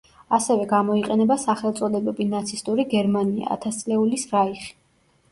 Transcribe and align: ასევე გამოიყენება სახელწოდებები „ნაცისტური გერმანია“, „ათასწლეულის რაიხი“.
ასევე 0.35 0.63
გამოიყენება 0.69 1.35
სახელწოდებები 1.41 2.25
„ნაცისტური 2.31 2.85
გერმანია“, 2.93 3.51
„ათასწლეულის 3.57 4.25
რაიხი“. 4.33 4.73